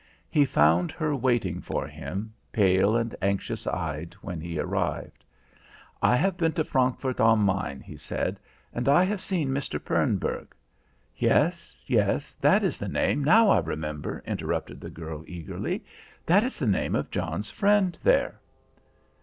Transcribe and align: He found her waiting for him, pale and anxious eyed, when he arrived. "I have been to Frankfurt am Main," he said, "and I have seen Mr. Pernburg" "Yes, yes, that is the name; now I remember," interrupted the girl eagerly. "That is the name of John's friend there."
He 0.31 0.45
found 0.45 0.89
her 0.93 1.15
waiting 1.15 1.61
for 1.61 1.85
him, 1.85 2.33
pale 2.51 2.95
and 2.97 3.15
anxious 3.21 3.67
eyed, 3.67 4.15
when 4.23 4.41
he 4.41 4.57
arrived. 4.57 5.23
"I 6.01 6.15
have 6.15 6.37
been 6.37 6.53
to 6.53 6.63
Frankfurt 6.63 7.19
am 7.19 7.45
Main," 7.45 7.81
he 7.81 7.97
said, 7.97 8.39
"and 8.73 8.89
I 8.89 9.03
have 9.03 9.21
seen 9.21 9.51
Mr. 9.51 9.79
Pernburg" 9.79 10.55
"Yes, 11.15 11.83
yes, 11.85 12.33
that 12.33 12.63
is 12.63 12.79
the 12.79 12.87
name; 12.89 13.23
now 13.23 13.51
I 13.51 13.59
remember," 13.59 14.23
interrupted 14.25 14.81
the 14.81 14.89
girl 14.89 15.23
eagerly. 15.27 15.83
"That 16.25 16.43
is 16.43 16.57
the 16.57 16.65
name 16.65 16.95
of 16.95 17.11
John's 17.11 17.51
friend 17.51 17.95
there." 18.03 18.39